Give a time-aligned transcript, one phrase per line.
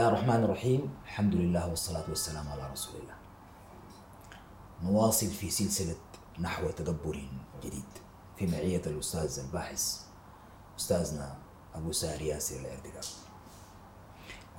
[0.00, 3.14] الله الرحمن الرحيم الحمد لله والصلاة والسلام على رسول الله
[4.82, 6.00] نواصل في سلسلة
[6.40, 7.20] نحو تدبر
[7.62, 7.84] جديد
[8.36, 9.96] في معية الأستاذ الباحث
[10.78, 11.36] أستاذنا
[11.74, 13.04] أبو سار ياسر الارتقاء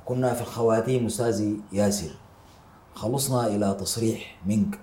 [0.02, 2.12] وكنا في الخواتيم أستاذي ياسر
[2.96, 4.80] خلصنا إلى تصريح منك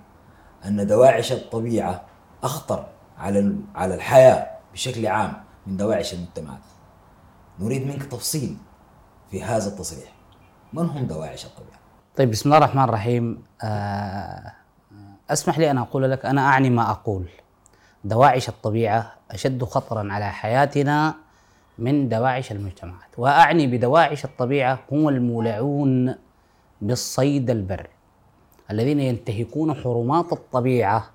[0.64, 2.06] أن دواعش الطبيعة
[2.42, 2.88] أخطر
[3.19, 6.66] على على الحياة بشكل عام من دواعش المجتمعات
[7.59, 8.56] نريد منك تفصيل
[9.30, 10.17] في هذا التصريح
[10.72, 11.78] من هم دواعش الطبيعة؟
[12.16, 13.42] طيب بسم الله الرحمن الرحيم.
[13.62, 14.52] آه،
[15.30, 17.28] اسمح لي أن أقول لك أنا أعني ما أقول.
[18.04, 21.14] دواعش الطبيعة أشد خطرا على حياتنا
[21.78, 26.14] من دواعش المجتمعات وأعني بدواعش الطبيعة هم المولعون
[26.82, 27.88] بالصيد البري
[28.70, 31.10] الذين ينتهكون حرمات الطبيعة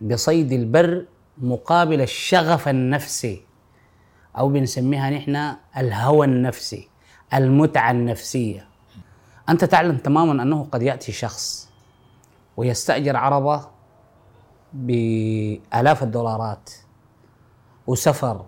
[0.00, 1.04] بصيد البر
[1.38, 3.42] مقابل الشغف النفسي
[4.38, 6.88] أو بنسميها نحن الهوى النفسي.
[7.34, 8.68] المتعة النفسية.
[9.48, 11.68] أنت تعلم تماما أنه قد يأتي شخص
[12.56, 13.66] ويستأجر عربه
[14.72, 16.70] بآلاف الدولارات
[17.86, 18.44] وسفر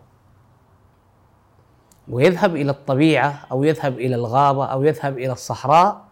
[2.08, 6.04] ويذهب إلى الطبيعة أو يذهب إلى الغابة أو يذهب إلى الصحراء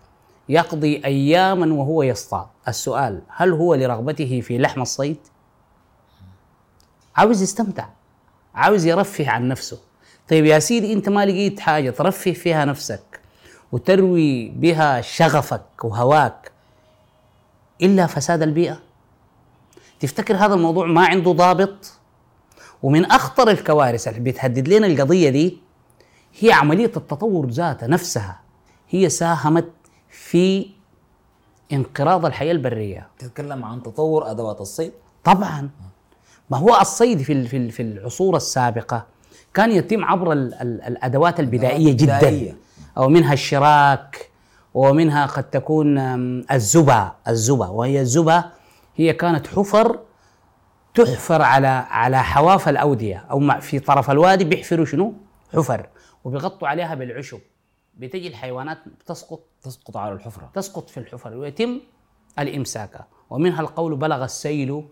[0.49, 2.47] يقضي اياما وهو يصطاد.
[2.69, 5.19] السؤال هل هو لرغبته في لحم الصيد؟
[7.17, 7.89] عاوز يستمتع
[8.55, 9.79] عاوز يرفه عن نفسه.
[10.29, 13.21] طيب يا سيدي أنت ما لقيت حاجة ترفه فيها نفسك
[13.73, 16.53] وتروي بها شغفك وهواك
[17.83, 18.79] إلا فساد البيئة؟
[20.01, 21.93] تفتكر هذا الموضوع ما عنده ضابط؟
[22.83, 25.59] ومن أخطر الكوارث اللي بتهدد لنا القضية دي
[26.39, 28.41] هي عملية التطور ذاتها نفسها.
[28.91, 29.69] هي ساهمت
[30.11, 30.67] في
[31.73, 33.09] انقراض الحياة البرية.
[33.19, 34.93] تتكلم عن تطور أدوات الصيد؟
[35.25, 35.71] طبعا.
[36.51, 39.07] ما هو الصيد في في العصور السابقة
[39.57, 42.19] كان يتم عبر ال- ال- الأدوات البدائية جدا.
[42.19, 42.57] بدائية.
[42.99, 44.31] أو منها الشراك
[44.75, 45.99] ومنها قد تكون
[46.53, 47.67] الزبا الزبا.
[47.67, 48.45] وهي الزبا
[48.97, 49.99] هي كانت حفر
[50.95, 53.25] تحفر على على حواف الأودية.
[53.31, 55.15] أو في طرف الوادي بيحفروا شنو؟
[55.55, 55.87] حفر.
[56.25, 57.39] وبيغطوا عليها بالعشب.
[57.99, 59.41] بتجي الحيوانات تسقط.
[59.63, 60.51] تسقط على الحفرة.
[60.55, 61.35] تسقط في الحفر.
[61.35, 61.81] ويتم
[62.39, 63.05] الإمساك.
[63.31, 64.85] ومنها القول بلغ السيل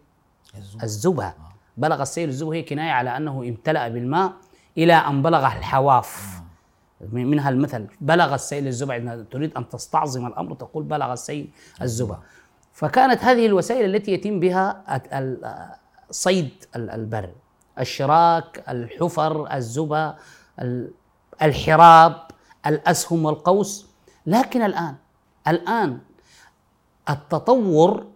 [0.82, 1.32] الزبا.
[1.76, 2.54] بلغ السيل الزبا.
[2.54, 4.32] هي كناية على أنه امتلأ بالماء
[4.78, 6.34] إلى أن بلغ الحواف.
[7.12, 11.50] من- منها المثل بلغ السيل الزبا إذا تريد أن تستعظم الأمر تقول بلغ السيل
[11.82, 12.18] الزبا
[12.72, 14.84] فكانت هذه الوسائل التي يتم بها
[16.10, 17.30] صيد ال- البر
[17.80, 20.16] الشراك الحفر الزبا
[20.60, 20.90] ال-
[21.42, 22.16] الحراب
[22.66, 23.86] الأسهم والقوس.
[24.26, 24.94] لكن الآن
[25.48, 25.98] الآن
[27.10, 28.06] التطور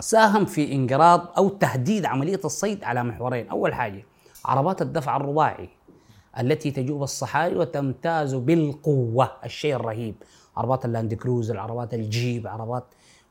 [0.00, 4.04] ساهم في انقراض أو تهديد عملية الصيد على محورين، أول حاجة
[4.44, 5.68] عربات الدفع الرباعي
[6.38, 10.14] التي تجوب الصحاري وتمتاز بالقوة الشيء الرهيب،
[10.56, 12.84] عربات اللاند كروز، العربات الجيب، عربات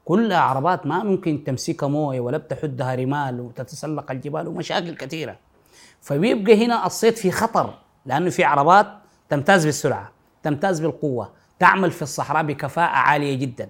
[0.06, 5.40] كلها عربات ما ممكن تمسكها موية ولا بتحدها رمال وتتسلق الجبال ومشاكل كثيرة.
[6.02, 7.74] فبيبقى هنا الصيد في خطر
[8.06, 8.88] لأنه في عربات
[9.30, 10.12] تمتاز بالسرعة،
[10.44, 13.70] تمتاز بالقوة، تعمل في الصحراء بكفاءة عالية جدا.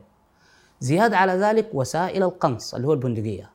[0.80, 3.50] زيادة على ذلك وسائل القنص اللي هو البندقية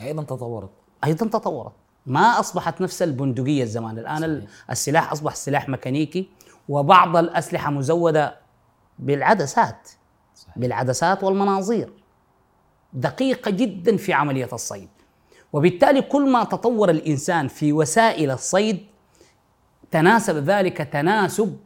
[0.00, 0.70] أيضا تطورت
[1.04, 1.72] أيضا تطورت
[2.06, 3.98] ما أصبحت نفس البندقية الزمان.
[3.98, 6.28] الآن ال- السلاح أصبح سلاح ميكانيكي
[6.68, 8.36] وبعض الأسلحة مزودة
[8.98, 9.88] بالعدسات
[10.34, 10.58] صحيح.
[10.58, 11.92] بالعدسات والمناظير.
[12.92, 14.88] دقيقة جدا في عملية الصيد.
[15.52, 18.86] وبالتالي كل ما تطور الإنسان في وسائل الصيد
[19.90, 21.56] تناسب ذلك تناسب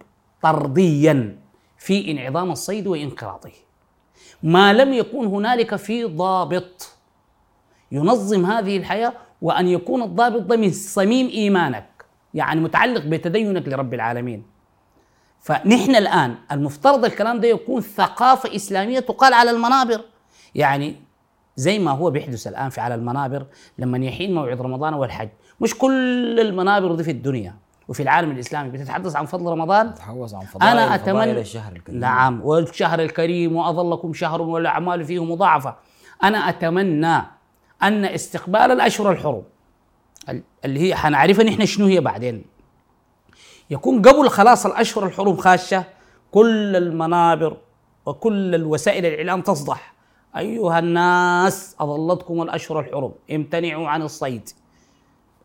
[0.43, 1.39] طرديا
[1.79, 3.51] في انعظام الصيد وانقراضه.
[4.43, 6.89] ما لم يكن هنالك في ضابط
[7.93, 9.13] ينظم هذه الحياة
[9.45, 14.43] وأن يكون الضابط ده من صميم إيمانك يعني متعلق بتدينك لرب العالمين.
[15.41, 20.01] فنحن الآن المفترض الكلام ده يكون ثقافة إسلامية تقال على المنابر.
[20.55, 20.97] يعني
[21.57, 23.47] زي ما هو بيحدث الآن في على المنابر
[23.79, 25.29] لما يحين موعد رمضان والحج.
[25.61, 27.55] مش كل المنابر دي في الدنيا
[27.89, 32.01] وفي العالم الإسلامي بتتحدث عن فضل رمضان؟ تحوز عن فضائل أنا اتمنى الشهر الكريم.
[32.01, 35.77] نعم والشهر الكريم وأظلكم شهر والأعمال فيه مضاعفة.
[36.23, 37.23] أنا أتمنى
[37.83, 39.43] أن استقبال الأشهر الحرم
[40.29, 42.45] ال- اللي هي حنعرفها نحن شنو هي بعدين؟
[43.71, 45.85] يكون قبل خلاص الأشهر الحرم خاشة
[46.31, 47.57] كل المنابر
[48.07, 49.95] وكل الوسائل الإعلام تصدح.
[50.37, 54.49] أيها الناس أظلتكم الأشهر الحرم امتنعوا عن الصيد.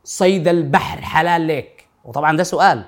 [0.03, 2.85] صيد البحر حلال لك وطبعا ده سؤال.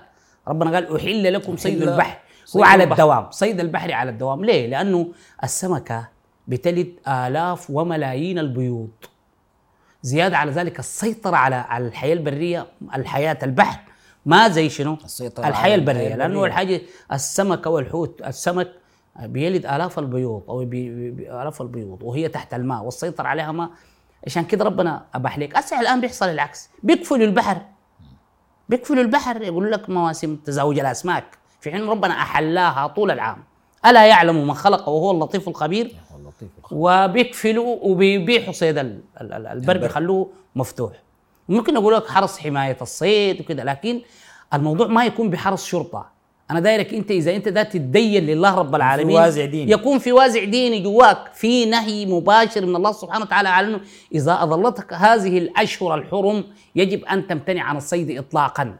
[0.47, 2.17] ربنا قال أحل لكم صيد البحر
[2.57, 2.83] هو على.
[2.83, 3.31] الدوام.
[3.31, 4.45] صيد البحر على الدوام.
[4.45, 5.07] ليه؟ لأنه
[5.43, 6.09] السمكة
[6.47, 8.89] بتلد آلاف وملايين البيوض
[10.03, 13.79] زيادة على ذلك السيطرة على على الحياة البرية الحياة البحر.
[14.25, 15.97] ما زي شنو؟ السيطرة الحياة البرية.
[16.01, 16.45] الحياة لأنه البرية.
[16.47, 16.81] الحاجة
[17.11, 18.71] السمك أو الحوت السمك
[19.19, 23.69] بيلد آلاف البيوض أو بي بي- آلاف البيوض وهي تحت الماء والسيطرة عليها ما
[24.27, 25.57] عشان كده ربنا أباح لك.
[25.57, 26.69] هسه الآن بيحصل العكس.
[26.83, 27.61] بيقفلوا البحر.
[28.69, 29.41] بيقفلوا البحر.
[29.41, 31.25] يقول لك مواسم تزاوج الأسماك.
[31.61, 33.43] في حين ربنا أحلاها طول العام.
[33.85, 35.95] ألا يعلم من خلق وهو اللطيف الخبير؟
[36.71, 40.91] وبيقفلوا وبيبيعوا صيد ال- ال- ال- البر بيخلوه مفتوح.
[41.49, 44.01] ممكن أقول لك حرس حماية الصيد وكده لكن
[44.53, 46.09] الموضوع ما يكون بحرس شرطة.
[46.51, 49.71] أنا دايرك أنت إذا أنت ده تتدين لله رب العالمين وازع ديني.
[49.71, 53.81] يكون في وازع ديني جواك في نهي مباشر من الله سبحانه وتعالى على أنه
[54.15, 56.43] إذا أظلتك هذه الأشهر الحرم
[56.75, 58.75] يجب أن تمتنع عن الصيد اطلاقا.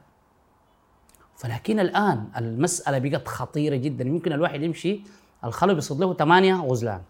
[1.38, 4.04] فلكن الآن المسألة بقت خطيرة جدا.
[4.04, 5.02] يمكن الواحد يمشي
[5.44, 7.02] الخلو بيصيد له ثمانية غزلان.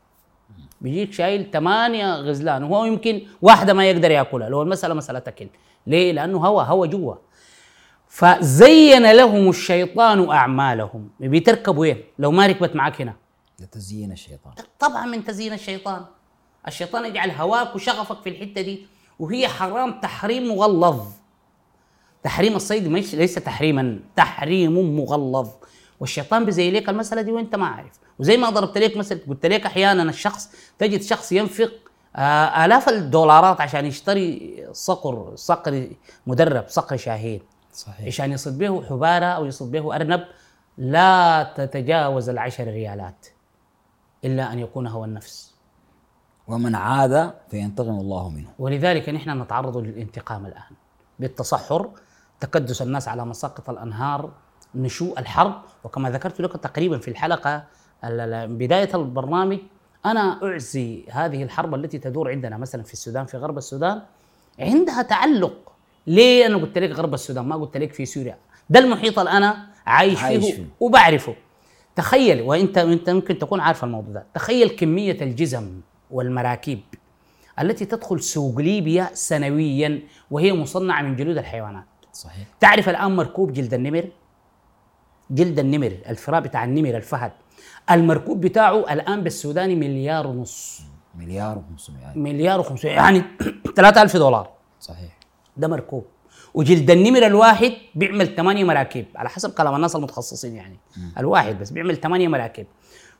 [0.81, 5.47] بيجيك شايل ثمانية غزلان وهو يمكن واحدة ما يقدر يأكلها لو المسألة مسألة أكل.
[5.87, 7.15] ليه؟ لأنه هوا هوا جوا.
[8.07, 11.09] فزين لهم الشيطان أعمالهم.
[11.19, 13.13] بتركبوا وين؟ لو ما ركبت معك هنا.
[13.59, 14.53] لتزيين الشيطان.
[14.79, 16.05] طبعا من تزيين الشيطان.
[16.67, 18.87] الشيطان يجعل هواك وشغفك في الحتة دي
[19.19, 21.01] وهي حرام تحريم مغلظ.
[22.23, 25.49] تحريم الصيد ليس تحريما تحريم مغلظ.
[26.01, 27.99] والشيطان بيزي لك المسألة دي وانت ما عارف.
[28.19, 31.71] وزي ما ضربت لك مثل قلت لك أحيانا الشخص تجد شخص ينفق
[32.15, 35.89] آه آلاف الدولارات عشان يشتري صقر صقر
[36.27, 37.41] مدرب صقر شاهين.
[37.73, 38.07] صحيح.
[38.07, 40.23] عشان يصيد به حبارة أو يصيد به أرنب
[40.77, 43.27] لا تتجاوز العشر ريالات
[44.25, 45.55] إلا أن يكون هو النفس.
[46.47, 48.49] ومن عاد فينتقم الله منه.
[48.59, 50.75] ولذلك نحن نتعرض للانتقام الآن.
[51.19, 51.89] بالتصحر
[52.39, 54.31] تكدس الناس على مساقط الأنهار
[54.75, 55.53] نشوء الحرب.
[55.83, 57.63] وكما ذكرت لك تقريبا في الحلقة
[58.03, 59.57] ال- ال- بداية البرنامج
[60.05, 64.01] أنا أعزي هذه الحرب التي تدور عندنا مثلا في السودان في غرب السودان
[64.59, 65.71] عندها تعلق.
[66.07, 68.37] ليه؟ أنا قلت لك غرب السودان ما قلت لك في سوريا.
[68.69, 70.63] ده المحيط اللي أنا عايش, عايش فيه, فيه.
[70.79, 71.35] وبعرفه.
[71.95, 74.23] تخيل وانت انت ممكن تكون عارف الموضوع ده.
[74.33, 75.81] تخيل كمية الجزم
[76.11, 76.79] والمراكب
[77.59, 79.99] التي تدخل سوق ليبيا سنويا
[80.31, 81.83] وهي مصنعة من جلود الحيوانات.
[82.13, 82.47] صحيح.
[82.59, 84.05] تعرف الآن مركوب جلد النمر؟
[85.31, 87.31] جلد النمر الفراء بتاع النمر الفهد.
[87.91, 90.81] المركوب بتاعه الآن بالسوداني مليار ونص.
[91.15, 93.23] مليار و500 مليار و500 يعني
[93.77, 94.49] 3000 دولار.
[94.79, 95.17] صحيح.
[95.57, 96.05] ده مركوب.
[96.53, 100.79] وجلد النمر الواحد بيعمل ثمانية مراكب على حسب كلام الناس المتخصصين يعني.
[101.17, 102.65] الواحد بس بيعمل ثمانية مراكب.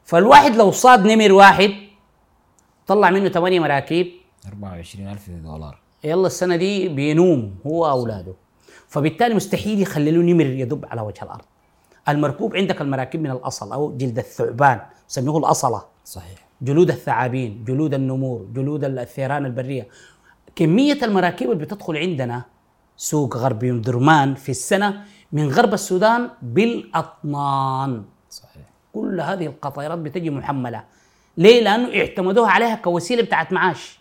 [0.04, 1.72] فالواحد لو صاد نمر واحد
[2.88, 4.08] طلع منه ثمانية مراكب.
[4.48, 5.80] 24000 دولار.
[6.04, 8.34] يلا السنة دي بينوم هو وأولاده.
[8.88, 11.46] فبالتالي مستحيل يخللوا نمر يدب على وجه الأرض.
[12.10, 15.84] المركوب عندك المراكب من الأصل أو جلد الثعبان يسموه الأصلة.
[16.06, 16.48] صحيح.
[16.62, 19.88] جلود الثعابين جلود النمور جلود الثيران البرية.
[20.56, 22.44] كمية المراكب اللي بتدخل عندنا
[22.98, 28.04] سوق غربي درمان في السنة من غرب السودان بالأطنان.
[28.30, 28.64] صحيح.
[28.94, 30.84] كل هذه القطيرات بتجي محملة.
[31.38, 34.01] ليه؟ لأنه اعتمدوها عليها كوسيلة بتاعت معاش.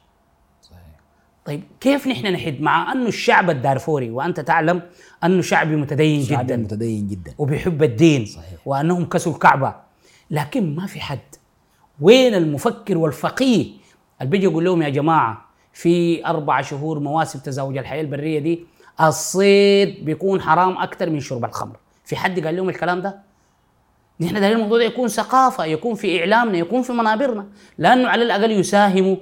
[1.44, 4.82] طيب كيف نحن نحد مع أنه الشعب الدارفوري وأنت تعلم
[5.24, 7.34] أنه شعبي متدين شعب جدا متدين جدا.
[7.38, 8.58] وبيحب الدين صحيح.
[8.66, 9.74] وأنهم كسوا الكعبة
[10.30, 11.18] لكن ما في حد.
[12.00, 13.66] وين المفكر والفقيه؟
[14.20, 18.64] اللي بيجي يقول لهم يا جماعة في أربع شهور مواسم تزاوج الحياة البرية دي
[19.00, 21.76] الصيد بيكون حرام أكثر من شرب الخمر.
[22.04, 23.18] في حد قال لهم الكلام ده؟
[24.20, 27.46] نحن دايرين الموضوع ده يكون ثقافة يكون في إعلامنا يكون في منابرنا.
[27.78, 29.16] لأنه على الأقل يساهموا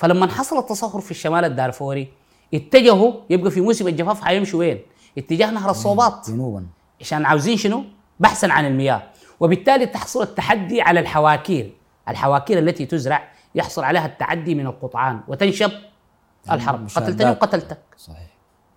[0.00, 2.08] فلما حصل التصهر في الشمال الدارفوري
[2.54, 4.78] اتجهوا يبقى في موسم الجفاف حيمشوا وين؟
[5.18, 6.66] اتجاه نهر الصوبات جنوبا.
[7.00, 7.84] عشان عاوزين شنو؟
[8.20, 9.02] بحثا عن المياه.
[9.40, 11.72] وبالتالي تحصل التحدي على الحواكير.
[12.08, 15.70] الحواكير التي تزرع يحصل عليها التعدي من القطعان وتنشب
[16.50, 16.78] الحرب.
[16.80, 17.08] المشاهدات.
[17.08, 17.78] قتلتني وقتلتك.
[17.96, 18.30] صحيح.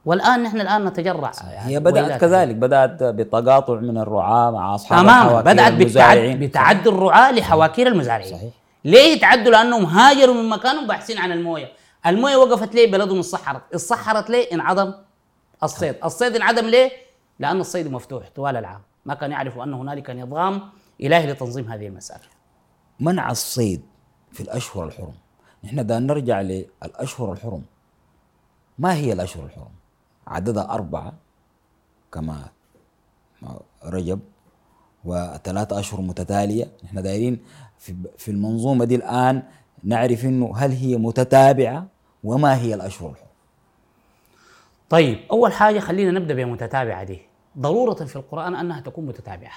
[0.05, 1.31] والآن نحن الآن نتجرع.
[1.41, 2.21] هي بدأت ويلات.
[2.21, 2.55] كذلك.
[2.55, 5.41] بدأت بتقاطع من الرعاة مع أصحاب تماما.
[5.41, 6.17] بدأت بالتعد...
[6.17, 8.31] بتعدي الرعاة لحواكير المزارعين.
[8.31, 8.51] صحيح.
[8.85, 11.71] ليه يتعدوا لأنهم هاجروا من مكانهم باحثين عن الموية.
[12.05, 13.61] الموية وقفت ليه؟ بلدهم الصحرت.
[13.73, 14.93] الصحرت ليه؟ انعدم
[15.63, 15.95] الصيد.
[16.03, 16.91] الصيد انعدم ليه؟
[17.39, 18.81] لأن الصيد مفتوح طوال العام.
[19.05, 20.69] ما كان يعرفوا أن هنالك نظام
[21.01, 22.21] إلهي لتنظيم هذه المساله
[22.99, 23.81] منع الصيد
[24.31, 25.13] في الأشهر الحرم.
[25.63, 27.63] نحن دا نرجع للأشهر الحرم.
[28.79, 29.71] ما هي الأشهر الحرم؟
[30.27, 31.13] عددها أربعة
[32.11, 32.49] كما
[33.41, 34.19] ما رجب
[35.05, 36.71] وثلاث أشهر متتالية.
[36.83, 37.45] نحن دايرين
[37.83, 39.43] في, في المنظومة دي الآن
[39.83, 41.85] نعرف إنه هل هي متتابعة
[42.23, 43.27] وما هي الأشهر الحرم
[44.89, 47.21] طيب أول حاجة خلينا نبدأ بمتتابعة دي.
[47.59, 49.51] ضرورة في القرآن أنها تكون متتابعة.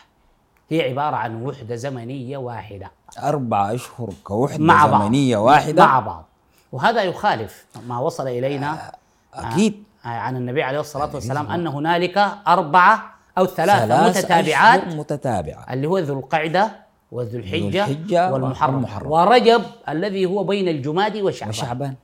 [0.68, 2.90] هي عبارة عن وحدة زمنية واحدة.
[3.22, 5.02] أربع أشهر كوحدة مع بعض.
[5.02, 6.24] زمنية واحدة؟ مع بعض.
[6.72, 8.92] وهذا يخالف ما وصل إلينا
[9.34, 9.82] أكيد.
[10.04, 12.18] عن النبي عليه الصلاة والسلام أن هنالك
[12.48, 14.94] أربعة أو ثلاثة ثلاث متتابعات.
[14.94, 15.72] متتابعة.
[15.72, 19.10] اللي هو ذو القعدة وذو الحجة, الحجة والمحرم, والمحرم.
[19.10, 21.48] ورجب الذي هو بين الجماد وشعبان.
[21.48, 21.94] وشعبان.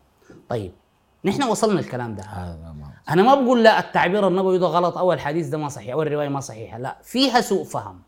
[0.49, 0.73] طيب
[1.25, 2.23] نحن وصلنا الكلام ده.
[2.23, 5.93] هذا ما أنا ما بقول لا التعبير النبوي ده غلط أو الحديث ده ما صحيح
[5.93, 8.03] أو الروايه ما صحيحة لا فيها سوء فهم.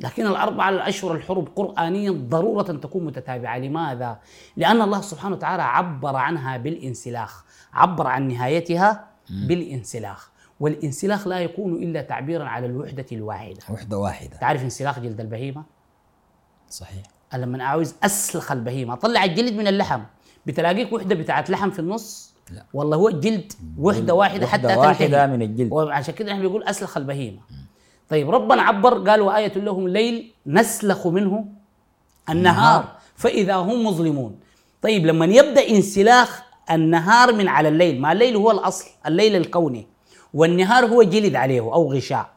[0.00, 3.58] لكن الأربعة الأشهر الحرم قرآنيا ضرورة تكون متتابعة.
[3.58, 4.18] لماذا؟
[4.56, 10.31] لأن الله سبحانه وتعالى عبر عنها بالانسلاخ عبر عن نهايتها بالانسلاخ.
[10.62, 13.58] والانسلاخ لا يكون إلا تعبيرا على الوحدة الواحدة.
[13.70, 14.36] وحدة واحدة.
[14.36, 15.64] تعرف انسلاخ جلد البهيمة؟
[16.70, 17.02] صحيح.
[17.34, 18.94] أنا لما أعوز أسلخ البهيمة.
[18.94, 20.00] أطلع الجلد من اللحم.
[20.46, 22.64] بتلاقيك وحدة بتاعت لحم في النص؟ لا.
[22.74, 25.26] والله هو الجلد وحدة واحدة حتى وحدة واحدة تنتهي.
[25.26, 25.72] من الجلد.
[25.72, 27.40] وعشان كده إحنا بيقول أسلخ البهيمة.
[28.08, 31.44] طيب ربنا عبر قال وآية لهم الليل نسلخ منه
[32.30, 32.88] النهار.
[33.16, 34.40] فإذا هم مظلمون.
[34.82, 39.86] طيب لما يبدأ انسلاخ النهار من على الليل ما الليل هو الأصل الليل الكوني.
[40.34, 42.30] والنهار هو جلد عليه أو غشاء.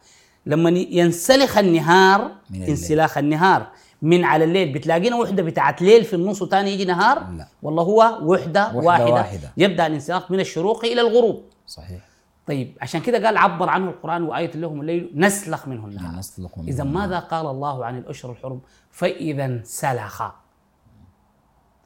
[0.45, 2.63] لما ينسلخ النهار من.
[2.63, 3.67] انسلاخ النهار
[4.01, 7.47] من على الليل بتلاقينا وحدة بتاعت ليل في النص وثاني يجي نهار؟ لا.
[7.63, 9.53] والله هو وحدة, وحدة واحدة, واحدة.
[9.57, 11.43] يبدأ الانسلاخ من الشروق إلى الغروب.
[11.67, 11.99] صحيح.
[12.47, 16.19] طيب عشان كده قال عبر عنه القرآن وآية لهم الليل نسلخ منه النهار.
[16.19, 16.83] نسلخ منه إذا.
[16.83, 18.61] ماذا قال الله عن الأشهر الحرم؟
[18.91, 20.21] فإذا انسلخ.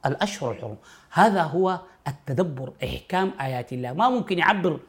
[0.05, 0.77] الأشهر الحرم.
[1.11, 3.93] هذا هو التدبر إحكام آيات الله.
[3.93, 4.79] ما ممكن يعبر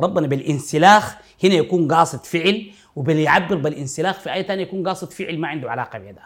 [0.00, 5.38] ربنا بالانسلاخ هنا يكون قاصد فعل وباللي يعبر بالانسلاخ في آية ثانية يكون قاصد فعل
[5.38, 6.22] ما عنده علاقة بهذا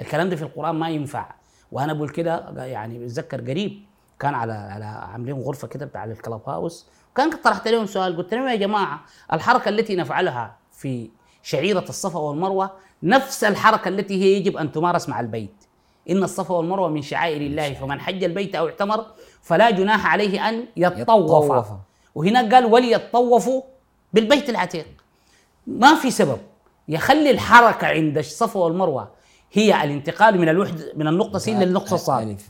[0.00, 1.26] الكلام ده في القرآن ما ينفع.
[1.72, 3.82] وأنا بقول كده يعني بتذكر قريب
[4.18, 8.48] كان على على عاملين غرفة كده بتاع الكلاب هاوس كان طرحت لهم سؤال قلت لهم
[8.48, 9.00] يا جماعة
[9.32, 11.10] الحركة التي نفعلها في
[11.42, 12.70] شعيرة الصفا والمروة
[13.02, 15.64] نفس الحركة التي هي يجب أن تمارس مع البيت.
[16.10, 19.06] إن الصفا والمروة من شعائر الله فمن حج البيت أو اعتمر
[19.42, 20.98] فلا جناح عليه أن يطوف
[21.44, 21.68] يطوف.
[22.18, 23.62] وهناك قال وليطوفوا
[24.12, 24.86] بالبيت العتيق.
[25.66, 26.38] ما في سبب.
[26.88, 29.08] يخلي الحركة عند الصفا والمروة
[29.52, 32.40] هي الانتقال من الوحدة من النقطة س للنقطة صاد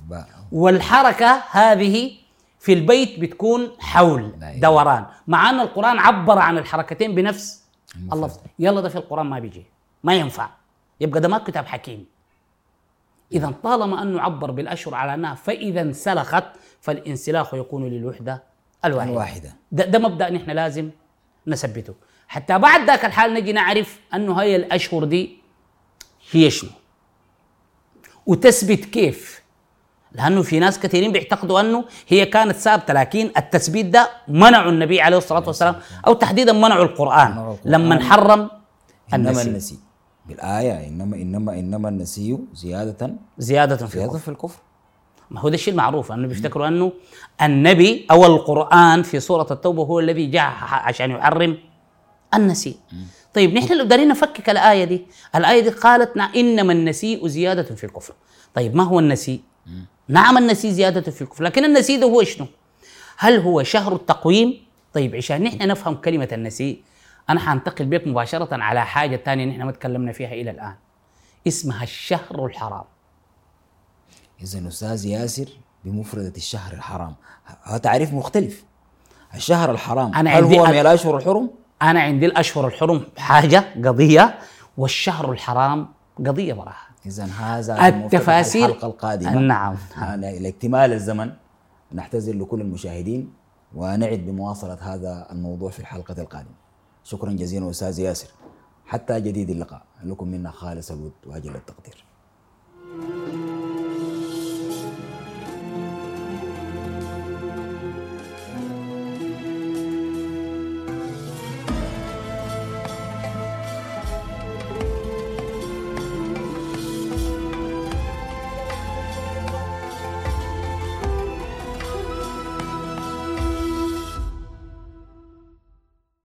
[0.53, 2.11] والحركة هذه
[2.59, 4.61] في البيت بتكون حول إله.
[4.61, 5.07] دوران.
[5.27, 7.65] مع أن القرآن عبر عن الحركتين بنفس.
[8.13, 8.39] اللفظ.
[8.59, 9.65] يلا ده في القرآن ما بيجي.
[10.05, 10.49] ما ينفع.
[11.01, 12.07] يبقى ده ما كتاب حكيم.
[13.33, 16.45] إذا طالما أنه عبر بالأشهر على أنها فإذا انسلخت
[16.81, 18.48] فالانسلاخ يكون للوحدة
[18.85, 20.91] الواحدة الواحدة ده, ده مبدأ نحن لازم
[21.47, 21.95] نثبته.
[22.29, 25.39] حتى بعد ذاك الحال نجي نعرف أنه هي الأشهر دي
[26.31, 26.71] هي شنو.
[28.27, 29.43] وتثبت كيف.
[30.13, 35.17] لأنه في ناس كثيرين بيعتقدوا أنه هي كانت ثابتة لكن التثبيت ده منعوا النبي عليه
[35.17, 37.57] الصلاة والسلام أو تحديدا منعوا القرآن.
[37.65, 38.51] لما حرم
[39.15, 39.79] إنما النسي النسي
[40.27, 44.19] بالآية إنما إنما إنما النسي زيادة زيادة في زيادة الكفر.
[44.19, 44.61] في الكفر.
[45.31, 46.93] ما هو ده الشيء المعروف أنه بيفتكروا أنه
[47.43, 51.59] النبي أو القرآن في سورة التوبة هو الذي جاء عشان يحرم
[52.35, 52.77] النسي
[53.35, 58.15] طيب نحن لو دارين نفكك الآية دي الآية دي قالت إنما النسيء زيادة في الكفر.
[58.55, 59.41] طيب ما هو النسيء؟
[60.09, 62.47] نعم النسيء زيادة في الكفر لكن النسيء ده هو شنو؟
[63.19, 64.61] هل هو شهر التقويم؟
[64.93, 66.83] طيب عشان نحن نفهم كلمة النسيء
[67.31, 70.75] أنا حانتقل بك مباشرة على حاجة ثانية نحن ما تكلمنا فيها إلى الآن.
[71.47, 72.85] اسمها الشهر الحرام.
[74.43, 75.49] إذا أستاذ ياسر
[75.85, 77.15] بمفردة الشهر الحرام.
[77.63, 78.65] هذا تعريف مختلف.
[79.35, 81.51] الشهر الحرام أنا هل عندي هو من الأشهر الحرم؟
[81.83, 84.39] أنا عندي الأشهر الحرم حاجة قضية
[84.77, 89.35] والشهر الحرام قضية وراها إذا هذا التفاسير الحلقة القادمة.
[89.35, 89.77] نعم.
[90.17, 91.33] لاكتمال الزمن
[91.93, 93.33] نعتذر لكل المشاهدين
[93.75, 96.55] ونعد بمواصلة هذا الموضوع في الحلقة القادمة.
[97.05, 98.29] شكرا جزيلا أستاذ ياسر.
[98.87, 99.83] حتى جديد اللقاء.
[100.05, 102.05] لكم منا خالص الود وأجل التقدير.